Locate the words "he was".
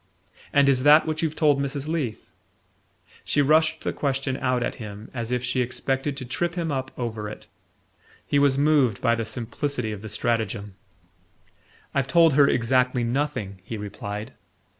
8.25-8.57